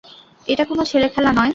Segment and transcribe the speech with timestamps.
[0.47, 1.49] এটা কোনো ছেলেখেলা নয়।